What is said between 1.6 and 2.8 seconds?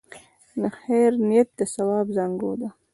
ثواب زانګو ده.